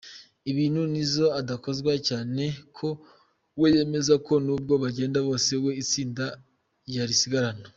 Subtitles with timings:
[0.51, 2.43] Ibintu Nizzo adakozwa cyane
[2.77, 2.87] ko
[3.59, 6.25] we yemeza ko nubwo bagenda bose we itsinda
[6.95, 7.65] yarisigarana.